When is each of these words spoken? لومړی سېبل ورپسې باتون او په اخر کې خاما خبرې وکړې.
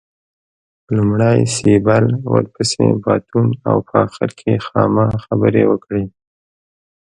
لومړی 0.95 1.39
سېبل 1.55 2.05
ورپسې 2.33 2.85
باتون 3.03 3.47
او 3.69 3.77
په 3.87 3.95
اخر 4.05 4.29
کې 4.39 4.63
خاما 4.65 5.07
خبرې 5.25 5.63
وکړې. 5.71 6.03